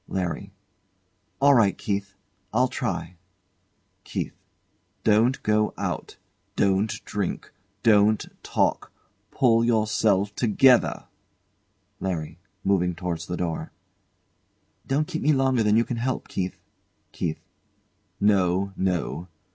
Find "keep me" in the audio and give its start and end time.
15.07-15.33